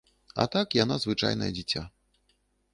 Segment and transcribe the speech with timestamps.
[0.43, 1.87] А так яна звычайнае дзіця.